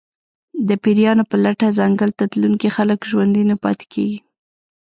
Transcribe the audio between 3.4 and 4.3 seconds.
نه پاتې کېږي.